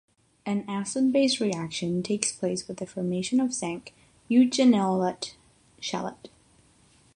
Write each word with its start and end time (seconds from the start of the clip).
An 0.47 0.65
acid-base 0.67 1.39
reaction 1.39 2.01
takes 2.01 2.31
place 2.31 2.67
with 2.67 2.77
the 2.77 2.87
formation 2.87 3.39
of 3.39 3.53
zinc 3.53 3.93
eugenolate 4.31 5.33
chelate. 5.79 6.27